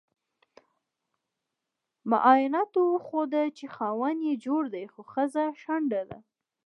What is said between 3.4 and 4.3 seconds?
چې خاوند